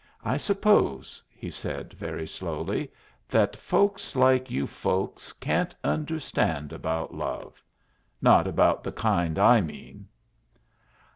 [0.25, 2.91] "I suppose," he said, very slowly,
[3.27, 7.61] "that folks like you folks can't understand about love
[8.19, 10.07] not about the kind I mean."